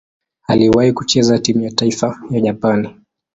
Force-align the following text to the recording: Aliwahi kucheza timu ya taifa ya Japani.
Aliwahi 0.47 0.91
kucheza 0.93 1.39
timu 1.39 1.61
ya 1.61 1.71
taifa 1.71 2.19
ya 2.31 2.41
Japani. 2.41 3.01